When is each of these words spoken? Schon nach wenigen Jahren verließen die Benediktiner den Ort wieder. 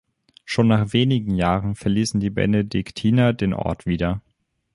Schon 0.45 0.65
nach 0.67 0.93
wenigen 0.93 1.35
Jahren 1.35 1.75
verließen 1.75 2.19
die 2.19 2.31
Benediktiner 2.31 3.33
den 3.33 3.53
Ort 3.53 3.85
wieder. 3.85 4.19